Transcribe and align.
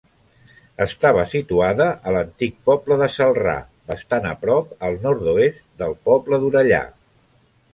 Estava 0.85 1.25
situada 1.33 1.85
a 2.11 2.13
l'antic 2.15 2.57
poble 2.69 2.97
de 3.01 3.09
Celrà, 3.17 3.55
bastant 3.93 4.25
a 4.31 4.33
prop 4.47 4.73
al 4.89 4.99
nord-oest 5.05 5.63
del 5.83 5.95
poble 6.09 6.41
d'Orellà. 6.45 6.83